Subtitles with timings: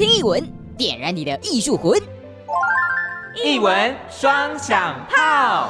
[0.00, 0.42] 听艺文，
[0.78, 2.00] 点燃你的艺术魂。
[3.44, 5.68] 艺文双响炮。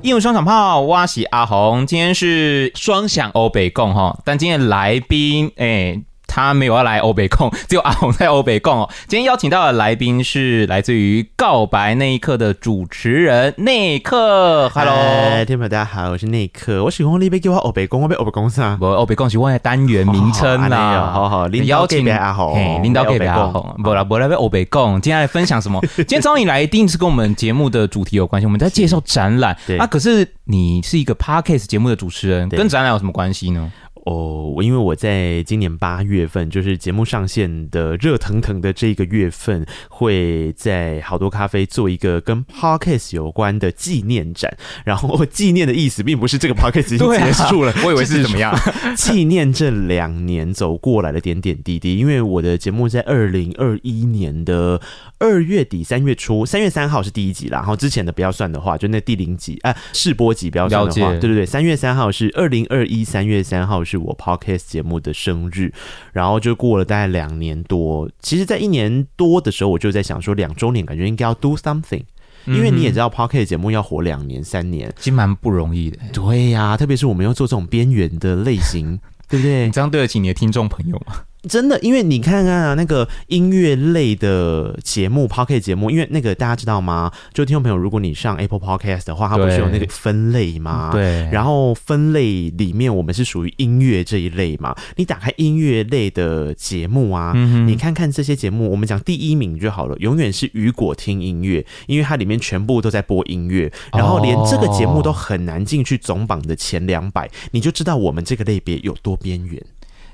[0.00, 5.64] 艺文双响炮，我是阿红，今天是双响欧北共哈，但今天的来宾哎。
[5.66, 6.04] 欸
[6.34, 8.90] 他没有要来欧北共，只有阿红在欧北共哦。
[9.06, 14.68] 今天邀请到的来宾是来自于《告白那一刻》的主持人内克。
[14.70, 16.82] Hello，听众大家好，我是内克。
[16.82, 18.74] 我喜欢你别叫我欧北共，我被欧北共啥？
[18.74, 21.08] 不，欧北共是我的单元名称啦。
[21.12, 23.72] 好好，邀请阿红，领导给阿红。
[23.84, 25.00] 不啦，不啦，被欧北共。
[25.00, 25.80] 今天来分享什么？
[25.98, 28.46] 今天找你来一定是跟我们节目的主题有关系。
[28.46, 29.56] 我们在介绍展览。
[29.68, 33.70] 对啊，可是你是一个 Podcast 节目的主持人，跟展览有什么关系呢？
[34.04, 44.54] 哦，我因为我在今年八月份，就是节目上线的热腾腾的这个月份，会在好多咖啡做一个跟 Podcast 有关的纪念展。
[44.84, 48.54] 然后纪念的意思，并不是这个 Podcast 已经结束了，啊、 我以为是怎么样
[48.94, 51.96] 纪念这两年走过来的点点滴滴。
[51.96, 54.78] 因为我的节目在二零二一年的
[55.18, 63.93] 二月底三月初，三月三号是第一集啦，然后之前的不要算的话，就那第零集啊试播集不要算的话，对对对，三月三号是二零二一三月三号是。
[63.98, 65.72] 是我 podcast 节目的生日，
[66.12, 68.10] 然后就过了大概两年多。
[68.20, 72.02] 其实，在一年多的时候，我就在想说，两周年感觉应该要 do something，
[72.46, 75.98] 因为你也知道 podcast 节目要活两年、三年，其实蛮不容易的。
[76.12, 79.66] 对呀、啊，特别是我们要做这种边缘的类型，对不对？
[79.66, 81.16] 你这样对得起你的听众朋友吗？
[81.48, 87.12] 真的，因为你看看啊，那个音乐类的节目，Podcast 节目，因为那个大家知道吗？
[87.32, 90.90] 就听众朋友，如果你上 Apple Podcast 的话，它不是有那个分类吗？
[90.92, 91.28] 对。
[91.30, 94.74] 然后分类里面，我们是属于音乐这一类嘛。
[94.96, 109.62] 你打开音乐类的节目啊，嗯、你看看这些节目，我们讲第一名就好了，永远是雨果听音乐，因为它里面全部都在播音乐，然后连这个节目都很难进去总榜的前两百，你就知道我们这个类别有多边缘。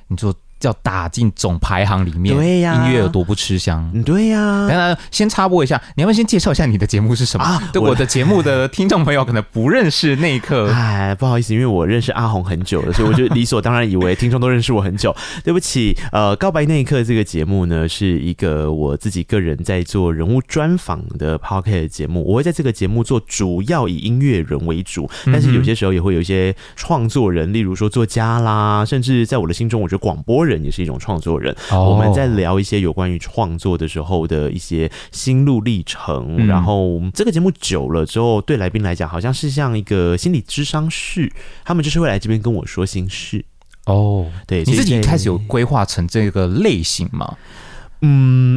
[0.08, 0.34] 你说。
[0.60, 3.90] 叫打进总排行里面，对呀，音乐有多不吃香？
[4.04, 4.68] 对呀。
[4.68, 7.44] 等等，先插播一下，你要不要先介绍一下你的节目是什么？
[7.44, 10.70] 啊，对，我的节目的听众朋友可能不认识那一刻。
[10.76, 15.16] 哎，不好意思，因为我认识阿红很久了，所以我就理所当然以为听众都认识我很久。
[15.42, 22.22] 对不起，呃，告白那一刻这个节目呢，是一个我自己个人在做人物专访的 podcast 节目。
[22.22, 30.49] 我会在这个节目做主要以音乐人为主，但是有些时候也会有一些创作人，例如说作家啦，甚至在我的心中，我觉得广播人。
[30.50, 36.46] 人也是一种创作人，我们在聊一些有关于创作的时候的一些心路历程。
[36.46, 41.32] 然后这个节目久了之后，对来宾来讲，好像是像一个心理智商室，
[41.64, 43.44] 他们就是会来这边跟我说心事。
[43.86, 47.36] 哦，对，你自己开始有规划成这个类型吗？
[47.36, 47.36] 嗯，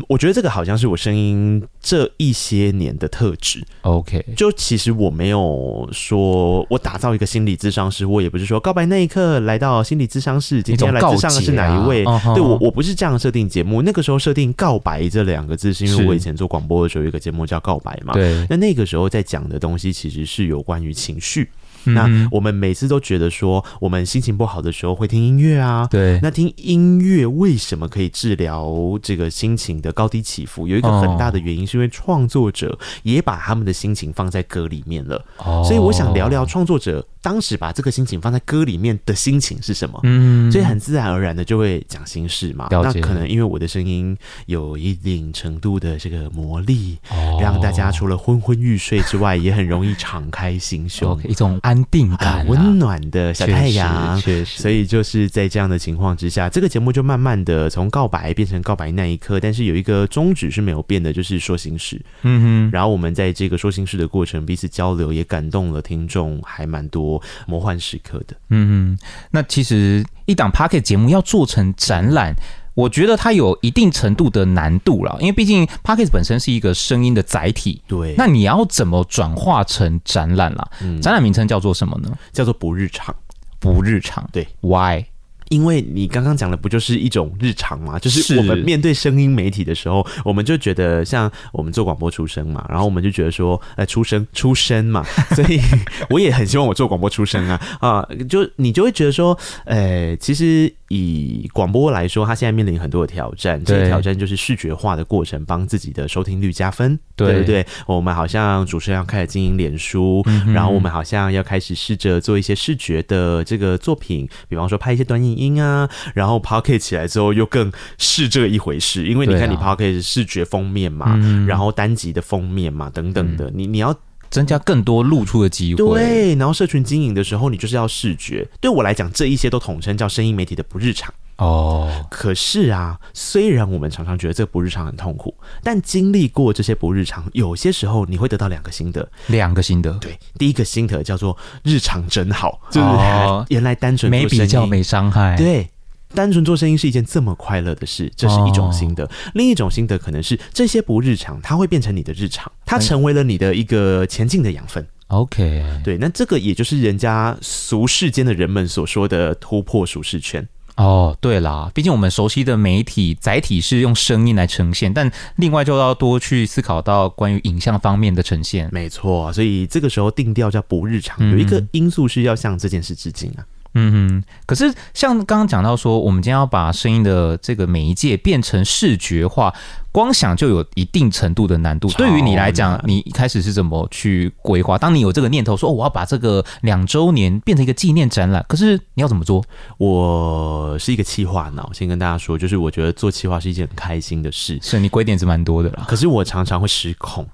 [0.07, 3.63] 我觉得这个好像是我声音这一些年的特质。
[3.81, 12.05] OK，就其实我没有说我打造一个心理咨商师，我也不是说告白那一刻来到心理咨商室，今天来咨商的是哪一位？
[12.05, 13.81] 啊、对我，我不是这样设定节目。
[13.81, 18.13] 那个时候设定“告白”这两个字，是因为我以前做广播的时候有一个节目叫《告白》嘛。
[18.13, 21.49] 对，那那个时候在讲的东西其实是有关于情绪。
[21.85, 25.87] 那我们每次都觉得说，我们心情不好的时候会听音乐啊。
[25.91, 26.19] 对。
[26.23, 30.67] 那听音乐为什么可以治疗这个心情的高低起伏？
[30.67, 35.23] 有一个很大的原因，是因为创作者也把他们的心情放在歌里面了。
[35.37, 35.61] 哦。
[35.65, 39.99] 所以我想聊聊创作者当时把这个心情放在歌里面的心情是什么。
[40.03, 40.49] 嗯。
[40.49, 42.69] 所以很自然而然的就会讲心事嘛。
[42.71, 46.97] 那可能因为我的声音有一定程度的这个魔力，
[47.41, 51.19] 让大家除了昏昏欲睡之外，也很容易敞开心胸。
[51.27, 51.72] 一种爱。
[51.73, 61.99] 安定感、温、啊、暖的小太阳，确实，所以就是在这样的情况之下，这个节目就慢慢的从告白变成告白那一刻，但是有一个宗旨是没有变的，就是说心事。
[62.21, 68.35] 嗯哼，然后我们在这个说心事的过程，彼此交流，也感动了听众，还蛮多魔幻时刻的。
[68.49, 72.35] 嗯哼，那其实一档 Pocket 节目要做成展览。
[72.73, 77.81] 我觉得它有一定程度的难度了，因为毕竟 Podcast 本身是一个声音的载体。
[77.87, 80.67] 对，那你要怎么转化成展览啦？
[80.81, 82.11] 嗯，展览名称叫做什么呢？
[82.31, 83.15] 叫做不日常。
[83.59, 84.27] 不日常。
[84.31, 85.05] 对，Why？
[85.49, 87.99] 因为你刚刚讲的不就是一种日常吗？
[87.99, 95.03] 就是我们面对声音媒体的时候，我们就觉得像我们做广播出身嘛，然后我们就觉得说，呃，出生出身嘛，
[95.35, 95.61] 所以
[96.09, 98.07] 我也很希望我做广播出身啊啊！
[98.27, 100.73] 就你就会觉得说，呃，其实。
[100.93, 103.63] 以广播来说，它现在面临很多的挑战。
[103.63, 107.65] 这个挑战就是视觉化的过程，帮自己的收听率加分，对不对？
[107.87, 115.89] 我们好像主持人要开始经营脸书，嗯，然后我们好像要开始试着做一些视觉的这个作品，比方说拍一些短影音啊。
[116.13, 121.17] 然后 Podcast 起来之后，又更是这一回事，因为你看你 Podcast 视觉封面嘛，
[121.47, 123.97] 然后单集的封面嘛，等等的，你你要。
[124.33, 125.77] 增加更多露出的机会。
[125.77, 128.47] 对，然后社群经营的时候，你就是要视觉。
[128.59, 131.13] 对我来讲，这一些都统称叫声音媒体的不日常。
[131.37, 139.07] 哦，可是啊，虽然我们常常觉得这个不日常很痛苦，但经历过这些不日常，有些时候你会得到两个心得。
[139.27, 145.35] 两个心得，对，第一个心得叫做日常真好，就是、哦、 原来单纯没比较没伤害。
[145.37, 145.69] 对，
[146.13, 149.03] 单纯做声音是一件这么快乐的事，这是一种心得。
[149.03, 154.85] 哦、另一种心得可能是这些不日常，它会变成你的日常，它成为了你的一个前进的养分。
[155.07, 160.47] OK，对，那这个也就是人家俗世间的人们所说的突破舒适圈。
[160.75, 168.67] 哦，对啦，毕竟我们熟悉的媒体载体是用声音来呈现，但另外就要多去思考到关于影像方面的呈现。
[168.71, 173.45] 没错，所以这个时候定调叫不日常，有一个因素是要向这件事致敬啊。
[173.75, 179.51] 嗯哼，可是像刚刚讲到说，我们今天要把声音的这个媒介变成视觉化，
[179.91, 181.89] 光想就有一定程度的难度。
[181.93, 184.77] 对于你来讲，你一开始是怎么去规划？
[184.77, 189.43] 当你有这个念头说，哦，我要把这个两周年变成一个纪念展览，可是你要怎么做？
[189.77, 194.59] 我是一个企划脑，先跟大家说，就是我觉得做企划是一件很开心的事。
[194.61, 197.27] 是你鬼点子蛮多的啦，可是我常常会失控。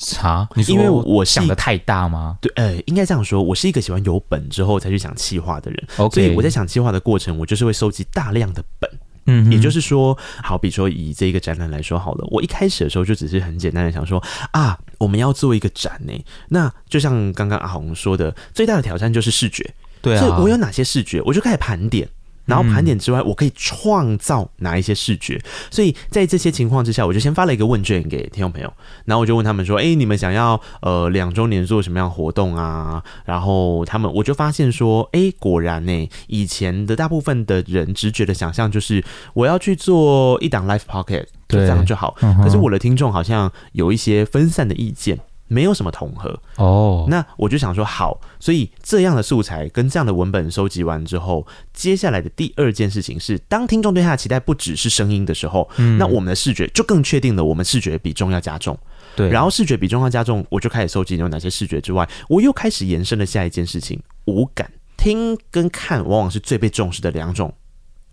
[0.00, 0.48] 啥？
[0.54, 2.38] 你说，因为我想的太大吗？
[2.40, 5.88] 对，呃，应该这样说，我是一个喜欢有本之后才去想企划的人。
[5.98, 6.14] Okay.
[6.14, 8.90] 所以我在想企划的过程，我就是会收集大量的本。
[9.26, 14.20] 嗯，也就是说，好比说以这个展览来说好了，我一开始的时候就只是很简单的想说
[14.52, 16.12] 啊，我们要做一个展呢。
[16.48, 19.74] 那就像刚刚阿红说的，最大的挑战就是视觉。
[20.00, 22.08] 对啊，所以我有哪些视觉，我就开始盘点。
[22.50, 25.40] 然后盘点之外，我可以创造哪一些视觉？
[25.70, 28.70] 所以在这些情况之下，我就先发了一个问卷给听众朋友，
[29.04, 42.16] 然后我就问他们说：“哎，你们想要呃两周年做什么样的活动啊？”然后他们我就发现说：“哎，果然呢，以前的大部分的人直觉的想象就是我要去做一档 Life podcast，就这样就好。
[42.42, 45.18] 可是我的听众好像有一些分散的意见。”
[45.50, 46.40] 没有什么统合。
[46.56, 51.44] 哦，那我就想说好，所以这样的素材跟这样的文本收集完之后，
[51.74, 58.78] 接下来的第二件事情是，当听众对他的期待不只是声音的时候，嗯，那我们的视觉就更确定了，我们视觉比重要加重，
[59.16, 67.52] 对，然后视觉比重要加重，我就开始收集有哪些视觉之外，我又开始延伸了下一件事情，五感，听跟看往往是最被重视的两种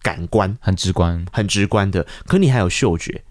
[0.01, 3.23] 感官，很直观，很直观的，可你还有嗅觉，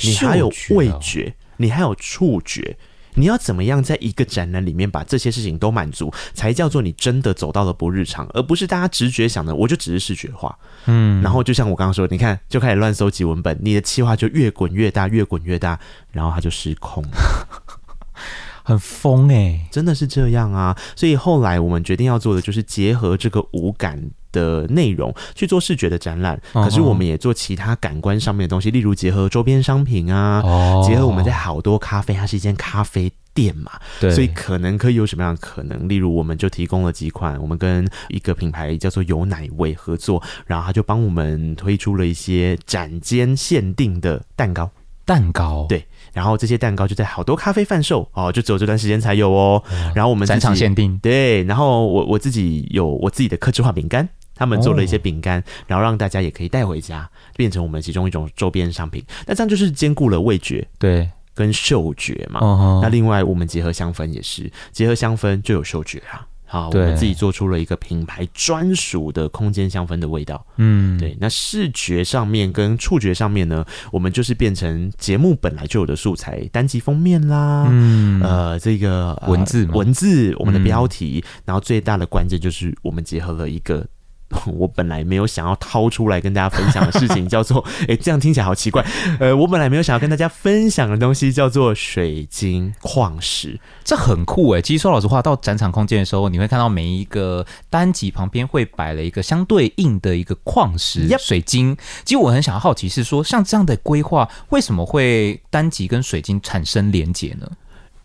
[0.00, 2.78] 你还有味觉，你还有触觉。
[3.14, 10.56] 你要怎么样在一个展览里面把这些事情都满足，才叫做你真的走到了不日常，而不是大家直觉想的，我就只是视觉化。
[10.86, 15.78] 嗯，然后就像我刚刚说，你看就开始乱搜集文本，你的气划就越滚越大，越滚越大，
[16.12, 17.48] 然后它就失控了，
[18.62, 20.76] 很疯哎、欸，真的是这样啊！
[20.94, 30.42] 所以后来我们决定要做的就是结合这个五感的内容去做视觉的展览，可是我们也做其他感官上面的东西，例如结合周边商品啊，
[30.86, 35.88] 结合我们在好多咖啡，它是一间咖啡店嘛，对，所以可能可以有什么样的可能？
[35.88, 44.70] 例如，我们就提供了几款，我们跟一个品牌叫做有奶味合作，然后他就帮我们推出了一些展间限定的蛋糕，
[45.04, 49.62] 蛋糕，对，然后这些蛋糕就在好多咖啡贩售哦，就只有这段时间才有哦，
[49.94, 54.08] 然后我们展场限定，对，然后我我自己有我自己的客制化饼干。
[54.40, 57.06] 他们做了一些饼干，然后让大家也可以带回家，
[57.36, 59.04] 变成我们其中一种周边商品。
[59.26, 62.40] 那这样就是兼顾了味觉，对，跟嗅觉嘛。
[62.82, 66.26] 那另外我们结合香氛也是，结合香氛就有嗅觉啊。
[66.46, 70.44] 好，我们自己做出了一个品牌专属的空间香氛的味道。
[70.56, 71.16] 嗯，对。
[71.20, 83.86] 那视觉上面跟触觉上面呢，我们就是变成节目本来就有的素材，单集封面啦，嗯，呃，这个文字文字，我们的标题，然后最大的关键就是我们结合了一个。
[84.56, 88.84] 我本来没有想要掏出来跟大家分享的事情， 叫做诶，这样听起来好奇怪。
[89.18, 94.62] 呃，我本来没有想要跟大家分享的东西叫做水晶矿石，这很酷诶。
[94.62, 101.76] 其实说老实话，到展场空间的时候，你会看到每一个单集旁边会摆了一个相对应的一个矿石水晶。
[102.04, 107.50] 其实我很想要好奇是说，像这样的规划，为什么会单集跟水晶产生连结呢？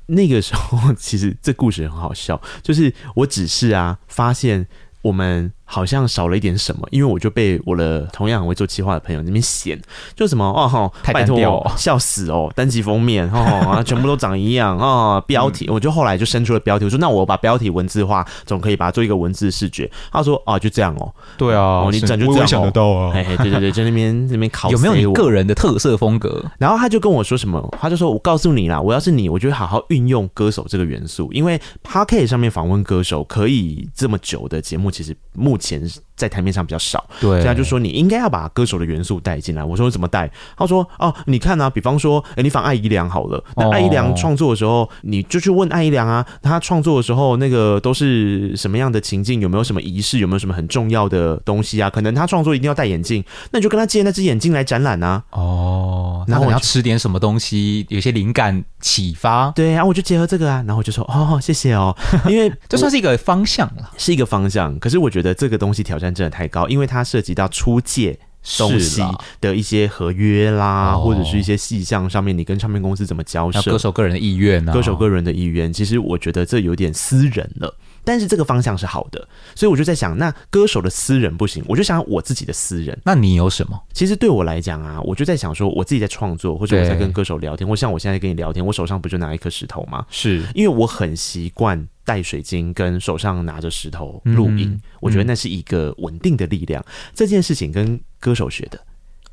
[0.07, 4.65] 那个时候其实这故事很好笑，就是我只是啊发现
[5.03, 5.51] 我们。
[5.65, 9.79] 好像少了一点什么，因为我就被我的同样很会做企划的朋友那边嫌，
[10.15, 19.89] 就什么哦吼，拜托，笑死哦，单集封面哦， 全部都长一样哦，标题，我就后来就生出了标题，我说那我把标题文字化，总可以把它做一个文字视觉。
[20.11, 26.43] 他说啊，就这样哦，对啊，你整就这样想得到啊，嘿嘿，对对对，在那边那边考 有没有你个人的特色风格？
[26.57, 35.81] 然后他就跟我说什么，他就说我告诉你啦，我要是你，我就会好好运用歌手这个元素，因为 Podcast 上面访问歌手可以这么久的节目，其实目前
[36.15, 39.63] 在台面上比较少，对，所以他就说你应该要把歌手的元素带进来。
[39.63, 40.29] 我说怎么带？
[40.57, 49.41] 他说哦，你看啊，比方说，哎，你仿艾怡良好了，那艾怡良创作的时候，你就去问艾怡良啊，他创作的时候那个都是什么样的情境？
[49.41, 50.19] 有没有什么仪式？
[50.19, 51.89] 有没有什么很重要的东西啊？
[51.89, 55.21] 可能他创作一定要戴眼镜，那你就跟他借那只眼镜来展览啊。
[55.31, 59.51] 哦，然后你要吃点什么东西，有些灵感启发。
[59.51, 61.95] 对，然后我就结合这个啊，然后我就说哦，谢谢哦，
[62.27, 64.77] 因为 这算是一个方向了，是一个方向。
[64.79, 68.19] 可是我觉得这个东西挑战真的太高，因为它涉及到出借
[68.57, 69.01] 东西
[69.41, 77.75] 的一些合约啦，或者是一些细项上面，你跟唱片公司怎么交涉，歌手个人的意愿呢，歌手个人的意愿，其实我觉得这有点私人了。
[78.05, 82.97] 但是这个方向是好的，所以我就在想，那歌手的私人不行，我就想我自己的私人。
[83.03, 83.81] 那你有什么？
[83.91, 90.05] 其实对我来讲啊，我就在想说，我自己在创作，或者我在跟歌手聊天，或像我现在跟你聊天，我手上不就拿一颗石头吗？
[90.09, 96.85] 是因为我很习惯带水晶，跟手上拿着石头录音，嗯，我觉得那是一个稳定的力量。
[97.13, 98.79] 这件事情跟歌手学的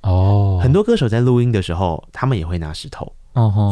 [0.01, 3.13] 哦，很多歌手在录音的时候，他们也会拿石头。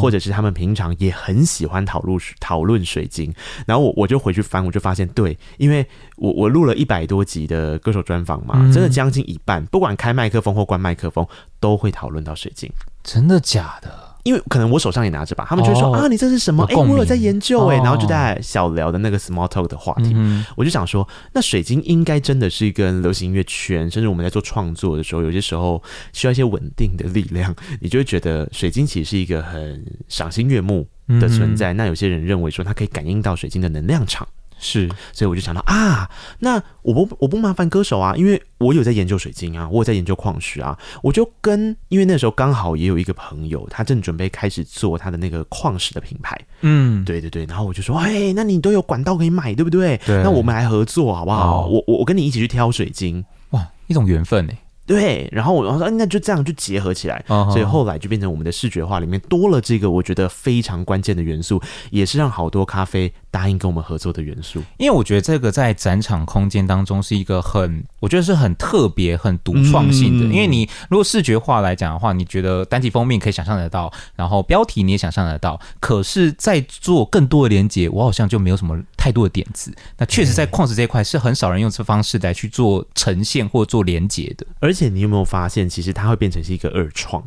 [0.01, 3.33] 或者是他们平常也很喜欢讨论讨论水晶，
[3.67, 5.87] 然后我我就回去翻，我就发现对，因为
[6.17, 11.27] 我我录了一百多集的歌手专访嘛，真的将近一半，不管开麦克风或关麦克风，
[11.59, 12.71] 都会讨论到水晶，
[13.03, 14.10] 真的假的？
[14.23, 16.65] 因为可能我手上也拿着吧，他们就会说、哦、啊，你这是什么？
[16.65, 30.87] 哎、欸，我有在研究哎、欸，然后就在小聊的那个 small talk 的话题，嗯、我就想说，那水晶应该真的是跟流行音乐圈，甚至我们在做创作的时候，有些时候需要一些稳定的力量，你就会觉得水晶其实是一个很赏心悦目
[31.21, 31.73] 的存在。
[31.73, 34.27] 嗯、那有些人认为说，它可以感应到水晶的能量场。
[34.61, 49.99] 是，所以我就想到啊，那我不我不麻烦歌手啊，因为我有在研究水晶啊，我有在研究矿石啊，我就跟，因为那时候刚好也有一个朋友，他正准备开始做他的那个矿石的品牌，嗯，对对对，然后我就说，哎，那你都有管道可以买，对不对？
[50.07, 51.67] 对，那我们来合作好不好？
[51.67, 54.53] 我我我跟你一起去挑水晶，哇，一种缘分呢。
[54.87, 57.53] 对，然后我然后说，那就这样就结合起来，uh -huh.
[57.53, 64.61] 所以后来就变成我们的视觉化里面多了这个我觉得非常关键的元素，也是让好多咖啡答应跟我们合作的元素。
[64.79, 70.27] 因为我觉得这个在展场空间当中是一个很，我觉得是很特别、很独创性的。
[70.27, 79.73] 嗯、因为你如果视觉化来讲的话，你觉得单集封面可以想象得到，然后标题你也想象得到，可是，在做更多的连接，我好像就没有什么太多的点子。
[79.99, 84.81] 那确实，在矿石这一块是很少人用这方式来去做呈现或做连接的，而且。
[84.81, 87.23] 而且你有没有发现，其实它会变成是一个二创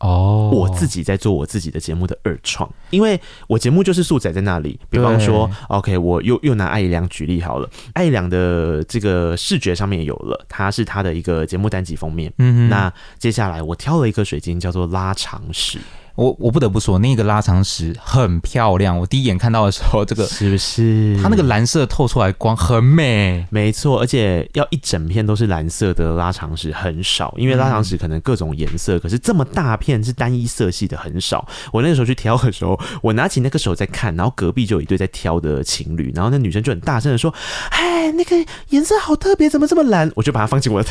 [0.00, 0.50] 哦？
[0.52, 4.78] 我自己在做我自己的节目的二创，因为我节目就是素材在那里。
[4.90, 12.32] 比方说，OK，我又又拿艾怡良举例好了，艾怡良的这个视觉上面有了，它是他的一个节目单集封面。
[12.38, 15.78] 嗯，那接下来我挑了一颗水晶，叫做拉长石。
[16.16, 18.98] 我我不得不说，那个拉长石很漂亮。
[18.98, 23.46] 我第一眼看到的时候，这个是不是它那个蓝色透出来光很美？
[23.50, 31.46] 没错，而且要一整片都是蓝色的拉长石很少，因为拉长石可能各种颜色，嗯，可是这么大片是单一色系的很少。
[31.70, 37.32] 我那个时候去挑的时候，我拿起那个手在看，然后隔壁就有一对在挑的情侣，然后那女生就很大声的说
[37.70, 38.34] ：“哎，那个
[38.70, 40.88] 颜色好特别，怎么这么蓝？”我就把它放进我的，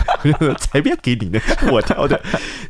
[0.58, 1.38] 才不要给你呢，
[1.70, 2.18] 我挑的。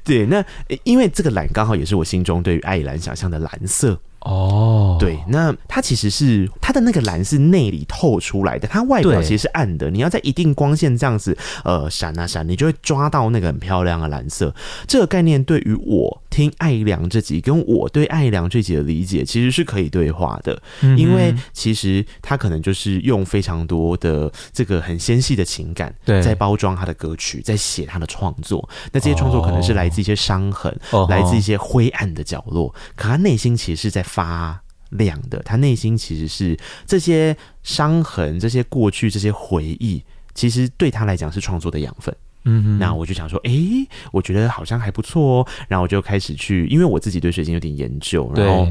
[0.03, 0.45] 对，那
[0.83, 1.92] 因为这个蓝刚好也是。
[1.93, 4.01] 是我心中对于爱尔兰想象的蓝色。
[4.25, 9.91] 哦、oh.，对，那它其实是它的那个蓝是内里透出来的，它外表其实是暗的。
[9.91, 14.55] 你要在一定光线这样子，呃，闪啊闪，你就会抓到那个很漂亮的蓝色。
[14.87, 20.63] 这个概念对于我听艾良这集，跟我对艾良这集的理解，其实是可以对话的。
[20.81, 20.99] Mm -hmm.
[20.99, 28.69] 因为其实他可能就是用非常多的这个很纤细的情感，对，在包装他的歌曲，在写他的创作。
[28.93, 31.11] 那这些创作可能是来自一些伤痕，oh.
[31.11, 34.01] 来自一些灰暗的角落，可他内心其实是在。
[34.13, 36.55] 发亮的，他内心其实是
[36.87, 40.05] 这些伤痕、这些过去、这些回忆，
[40.35, 42.15] 其实对他来讲是创作的养分。
[42.45, 45.49] 嗯哼，那我就想说，哎、欸，我觉得好像还不错哦。
[45.67, 48.69] 然后我就开始去，因为我自己对水晶有点研究，然后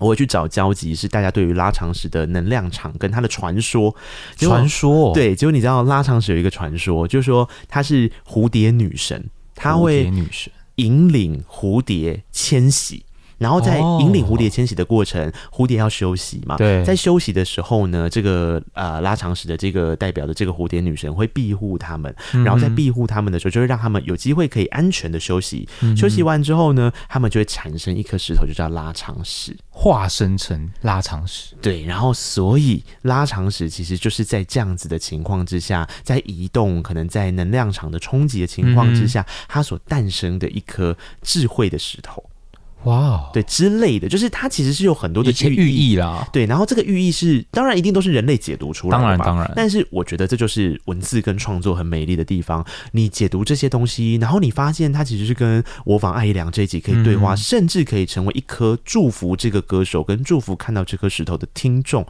[0.00, 3.94] 我会去找交集，是大家对于拉长石的能量场跟它的传说。
[4.36, 13.02] 传说，对，结果你知道拉长石有一个传说，就是说她是蝴蝶女神，她会女神引领蝴蝶迁徙。
[13.44, 16.56] 然后在引领蝴蝶迁徙的过程，蝴蝶要休息嘛？
[16.56, 25.68] 对，在休息的时候呢，这个呃拉长石的这个代表的这个蝴蝶女神会庇护他们，然后在庇护他们的时候，就会让他们有机会可以安全的休息。
[25.94, 31.54] 休息完之后呢，他们就会产生一颗石头，就叫拉长石，化身成拉长石。
[31.60, 42.24] 对，然后所以拉长石其实就是在这样子的情况之下，在移动，可能在能量场的冲击的情况之下，它所诞生的一颗智慧的石头。
[42.84, 46.28] 哇，对之类的，就是它其实是有很多的寓寓意啦。
[46.32, 49.52] 对，然后这个寓意是当然一定都是人类解读出来的，当然当然。
[49.56, 52.64] 但是我觉得这就是文字跟创作很美丽的地方。
[52.92, 62.06] 你解读这些东西，然后你发现它其实是跟我访艾怡良这一集可以对话，嗯、甚至可以成为一颗祝福这个歌手跟祝福看到这颗石头的听众。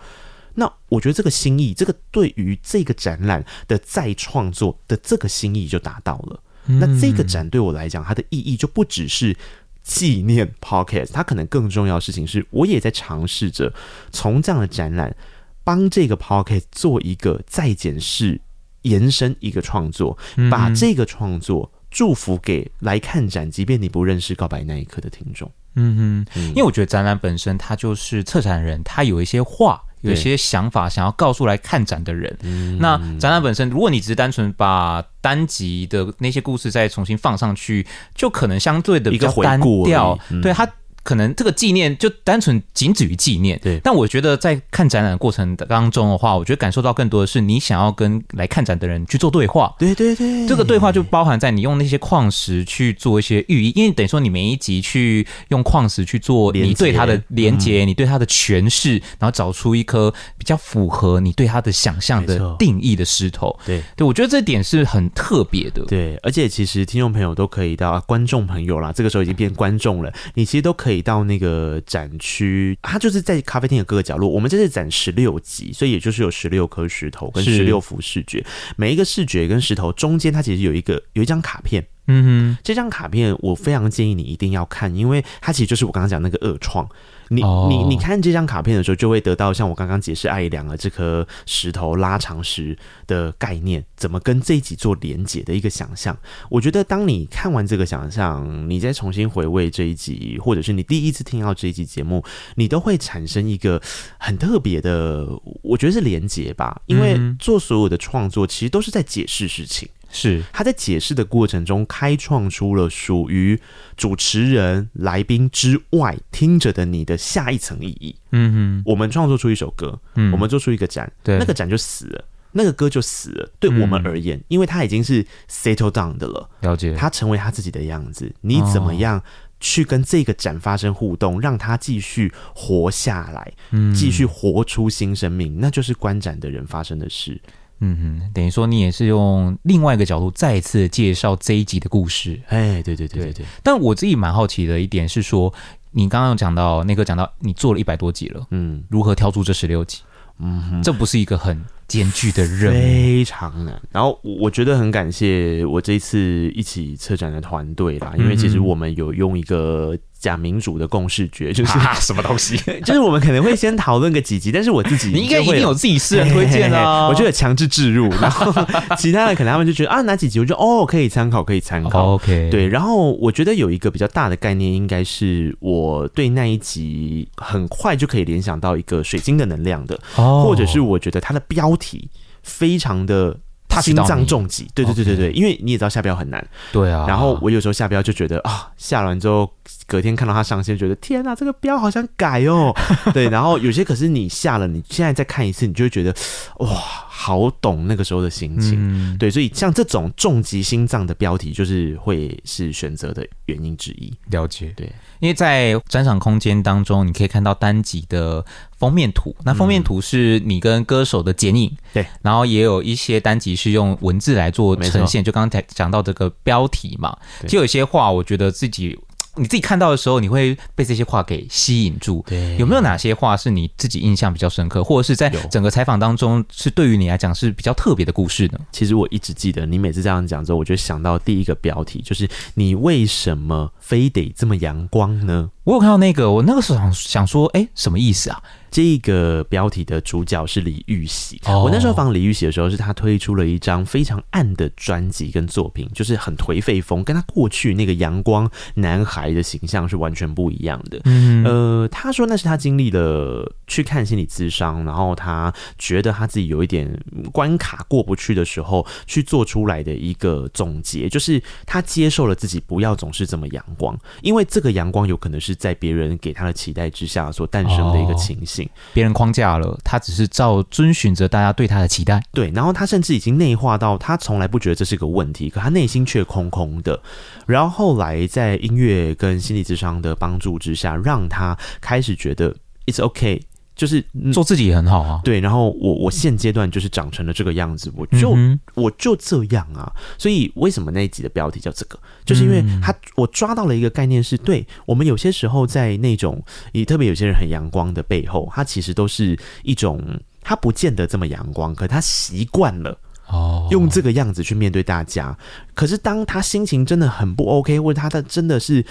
[0.54, 6.40] 那我觉得这个心意，这个对于这个展览的再创作的这个心意就达到了。
[6.66, 9.36] 嗯、那这个展对我来讲，它的意义就不只是。
[9.84, 13.72] 纪念 Podcast，它可能更重要的事情是，我也在尝试着
[14.10, 15.14] 从这样的展览
[15.62, 18.40] 帮这个 Podcast 做一个再检视、
[18.82, 20.18] 延伸一个创作，
[20.50, 25.48] 把这个创作祝福给来看展，即便你不认识告白那一刻的听众。
[25.76, 29.82] 嗯哼，因为我觉得展览本身，它就是策展人，他有一些话。
[30.04, 40.68] 有些想法想要告诉来看展的人，嗯、那展览本身，如果你只是单纯把单集的那些故事再重新放上去，就可能相对的比较单调，嗯、对它。
[41.04, 43.78] 可能这个纪念就单纯仅止于纪念，对。
[43.84, 50.48] 但我觉得在看展览的过程当中的话，我觉得感受到更多的是你想要跟来看展的人去做对话，对对对。
[50.48, 63.54] 这个对话就包含在你用那些矿石去做一些寓意，因为等于说你每一集去用矿石去做你对它的连接，嗯、你对它的诠释，然后找出一颗比较符合你对它的想象的定义的石头。
[63.66, 65.84] 对对，我觉得这点是很特别的。
[65.84, 70.93] 对，而且其实听众朋友都可以到观众朋友啦，这个时候已经变观众了，你其实都可以。
[71.02, 74.28] 到那个展区，它就是在咖啡厅的各个角落。
[74.28, 78.44] 我们这次展十六集，所以也就是有十六颗石头跟十六幅视觉，
[78.76, 81.86] 每一个视觉跟石头中间，它其实有一个有一张卡片。
[82.06, 86.86] 嗯哼，这张卡片我非常建议你一定要看，因为它其实就是我刚刚讲那个恶创。
[87.34, 87.68] 你、oh.
[87.68, 92.76] 你你看这张卡片的时候，就会得到像我刚刚解释艾怡良的这颗石头拉长石
[93.06, 96.16] 的概念，怎么跟这一集做连结的一个想象。
[96.48, 102.24] 我觉得当你看完这个想象，你再重新回味这一集，或者是你第一次听到这一集节目，
[102.56, 103.80] 你都会产生一个
[104.18, 105.26] 很特别的，
[105.62, 106.80] 我觉得是连结吧。
[106.86, 109.88] 因为做所有的创作，其实都是在解释事情。
[110.14, 113.60] 是他在解释的过程中，开创出了属于
[113.96, 118.16] 主持人、来宾之外听着的你的下一层意义。
[118.30, 123.50] 嗯哼，我们创作出一首歌，嗯，我们做出一个展，对，那个展就死了，那个歌就死了。
[123.58, 128.32] 对我们而言，嗯、因为他已经是 settle down 的了，了解，他成为他自己的样子。
[128.40, 129.22] 你怎么样
[129.60, 137.40] 去跟这个展发生互动，让他继续活下来，嗯，继续活出新生命，那就是观展的人发生的事。
[137.86, 142.40] 嗯哼，等于说你也是用另外一个角度再次介绍这一集的故事。
[142.48, 143.46] 哎，对对对对对。
[143.62, 145.52] 但我自己蛮好奇的一点是说，
[145.90, 149.98] 你刚刚有讲到那个讲到你做了一百多集了，嗯，如何挑出这十六集？
[150.38, 153.80] 嗯哼，这不是一个很艰巨的任务，非常难。
[153.90, 159.96] 然后我觉得很感谢我这一次一起策展的团队啦，因为其实我们有用一个。
[160.20, 162.56] 假民主的共识觉就是、啊、什么东西？
[162.82, 167.06] 就是我们可能会先讨论个几集，但是我自己 你应该一定有自己私人推荐啊。
[167.08, 168.50] 我觉得强制置入，然后
[168.96, 172.14] 其他的可能他们就觉得啊哪几集，我就哦可以参考，可以参考。
[172.16, 172.66] OK，对。
[172.66, 182.10] 然后我觉得有一个比较大的概念，应该是我对那一集很快就可以联想到一个水晶的能量的，或者是我觉得它的标题
[182.42, 183.38] 非常的。
[183.82, 187.06] 心脏重击，对对对对对，因为你也知道下标很难，对啊。
[187.08, 189.52] 然后我有时候下标就觉得啊，下完之后
[189.84, 192.72] 隔天看到它上线，觉得天哪，这个标好像改哦。
[193.12, 196.14] 对，然后有些可是你下了，你现在再看一次，你就会觉得
[196.58, 196.68] 哇，
[197.16, 199.16] 好懂那个时候的心情。
[199.18, 204.12] 对，所以像这种重疾心脏的标题，就是会是选择的原因之一。
[204.30, 208.44] 了解，对，因为在展场空间当中，你可以看到单集的。
[208.76, 217.16] 封面图，那封面图是你跟歌手的剪影，对、嗯，然后也有一些单集是用文字来做呈现，就刚才讲到这个标题嘛，
[217.48, 218.98] 就有些话，我觉得自己。
[219.36, 222.24] 你自己看到的时候，你会被这些话给吸引住。
[222.26, 228.58] 对，有没有哪些话是你自己印象比较深刻，或者是在整个采访当中是对于你来讲是比较特别的故事呢？
[228.72, 235.50] 其实我一直记得，你每次这样讲之后，我就想到第一个标题，就是你为什么非得这么阳光呢？
[235.64, 238.42] 我有看到那个，我那个时候想想说，哎，什么意思啊？
[238.74, 241.40] 这个标题的主角是李玉玺。
[241.44, 241.62] Oh.
[241.62, 251.00] 我那时候访李玉玺的时候，是他推出了一张非常暗的专辑跟作品，就是很颓废风，跟他过去那个阳光男孩的形象是完全不一样的。
[251.04, 257.00] 嗯，呃，他说那是他经历了去看心理咨商，然后他觉得他自己有一点
[257.32, 268.63] 关卡过不去的时候，去做出来的一个总结，就是他接受了自己不要总是这么阳光，因为这个阳光有可能是是在别人给他的期待之下所诞生的一个情形。
[268.92, 272.22] 别、人框架了，他只是照遵循着大家对他的期待。
[272.32, 277.00] 对，然后他甚至已经内化到他从来不觉得这是个问题，可他内心却空空的。
[277.46, 282.54] 然后后来在音乐跟心理智商的帮助之下，让他开始觉得
[282.86, 283.42] It's OK。
[283.76, 285.40] 就是做自己也很好啊，对。
[285.40, 289.92] 然后我我现阶段就是长成了这个样子，我就、嗯、我就这样啊。
[290.16, 291.98] 所以为什么那一集的标题叫这个？
[292.24, 300.00] 就是因为他我抓到了一个概念是，是对我们有些时候在那种，也特别有些人很阳光的背后，他其实都是一种
[300.40, 305.36] 他不见得这么阳光，可他习惯了哦用这个样子去面对大家。
[305.74, 308.84] 可是当他心情真的很不 OK，或者他的真的是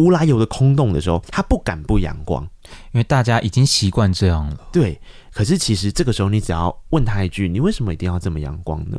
[0.00, 2.48] 无来由的空洞的时候，他不敢不阳光。
[2.92, 5.00] 因为大家已经习惯这样了，对。
[5.32, 8.96] 可是其实这个时候，你只要问他一句：“你为什么一定要这么阳光呢？”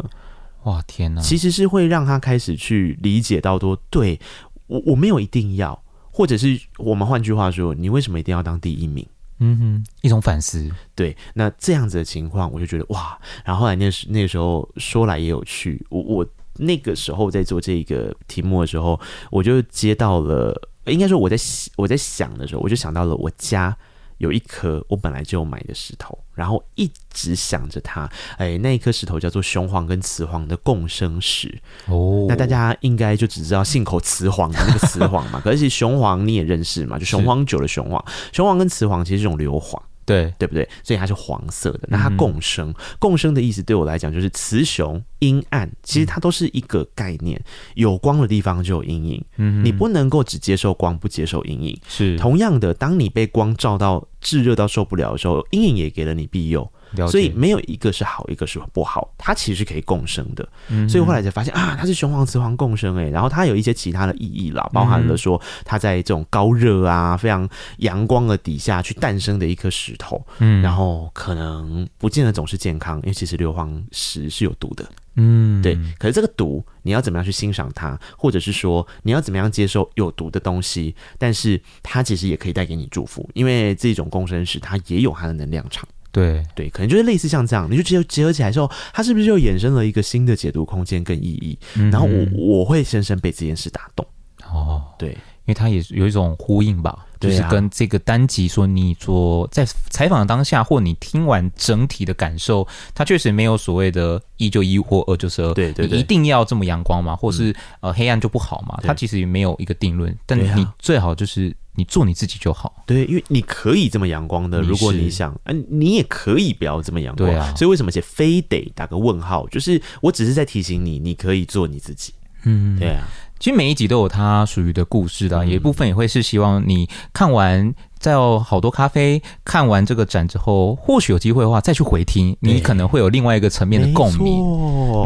[0.64, 1.22] 哇，天哪！
[1.22, 4.20] 其实是会让他开始去理解到多，对
[4.68, 9.08] 我我没有一定要，或者是我们换句话说，你为什么一定要当第一名？
[9.40, 10.70] 嗯哼，一种反思。
[10.94, 13.18] 对，那这样子的情况，我就觉得哇。
[13.46, 19.00] 然后后来那时那个时候说来也有趣，我我那个时候在做这个题目的时候，
[19.32, 20.70] 我就接到了。
[20.86, 21.38] 应该说，我在
[21.76, 23.76] 我在想的时候，我就想到了我家
[24.18, 28.10] 有一颗我本来就买的石头，然后一直想着它。
[28.38, 31.62] 哎，那一颗石头叫做雄黄跟雌黄的共生石。
[31.88, 37.00] 哦，那大家应该就只知道信口雌黄的那个雌黄嘛， 可是雄黄你也认识嘛？
[37.00, 39.80] 就雄黄酒的雄黄，雄黄跟雌黄其实是一种硫磺。
[40.12, 40.68] 对对不对？
[40.84, 41.82] 所以它是黄色的。
[41.88, 47.42] 那它共生，嗯、共生的意思对我来讲就是雌雄阴暗，其实它都是一个概念。
[47.76, 51.80] 有光的地方就有阴影，嗯，你不能够只接受光，不接受阴影。
[51.88, 56.72] 是同样的，当你被光照到炙热到受不了的时候，阴影也给了你庇佑。
[57.10, 60.48] 所以没有一个是好，一个是不好，它其实是可以共生的。
[60.70, 70.24] 嗯、所以后来才发现啊，它是雄黄雌黄共生诶、欸，然后它有一些其他的意义啦，包含了说它在这种高热啊、非常阳光的底下去诞生的一颗石头。
[70.40, 74.86] 嗯，然后可能不见得总是健康，因为其实硫磺石是有毒的。
[75.16, 75.78] 嗯，对。
[76.00, 80.96] 可是这个毒你要怎么样去欣赏它，或者是说你要怎么样接受有毒的东西？
[81.18, 85.86] 但是它其实也可以带给你祝福，因为这种共生石它也有它的能量场。
[86.12, 91.58] 对对，可能就是类似像这样，你就结合结合起来之后，它是不是就衍生了一个新的解读空间跟意义？
[91.76, 94.06] 嗯、然后我我会深深被这件事打动。
[94.44, 107.16] 哦，对，因为它也有一种呼应吧，就是跟这个单集说，你做在采访的当下，或你听完整体的感受，它确实没有所谓的一就一或二就是二，对对，你一定要这么阳光嘛？
[107.16, 108.78] 或是、嗯、呃黑暗就不好嘛？
[108.84, 111.56] 它其实也没有一个定论，但你最好就是。
[111.74, 117.56] 你做你自己就好，对，因为你可以这么阳光的，如果你想，嗯，你也可以不要这么阳光，对啊。
[117.56, 119.48] 所以为什么写非得打个问号？
[119.48, 123.08] 就是我只是在提醒你，你可以做你自己，嗯，对啊。
[123.42, 134.44] 其实每一集都有它属于的故事的，有一部分也会是希望你看完再有好多咖啡，看完这个展之后，或许有机会的话再去回听，你可能会有另外一个层面的共鸣，